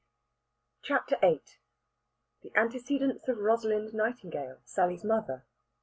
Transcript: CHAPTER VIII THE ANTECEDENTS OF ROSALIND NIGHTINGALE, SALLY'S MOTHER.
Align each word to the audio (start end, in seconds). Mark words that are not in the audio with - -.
CHAPTER 0.81 1.15
VIII 1.21 1.41
THE 2.41 2.51
ANTECEDENTS 2.57 3.27
OF 3.27 3.37
ROSALIND 3.37 3.93
NIGHTINGALE, 3.93 4.57
SALLY'S 4.65 5.03
MOTHER. 5.03 5.45